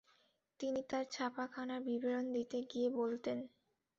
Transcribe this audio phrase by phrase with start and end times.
[0.59, 3.37] তিনি তার ছাপাখানার বিবরণ দিতে গিয়ে বলতেন-